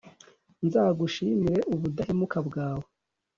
nzagushimire 0.65 1.57
ubudahemuka 1.73 2.37
bwawe 2.47 2.85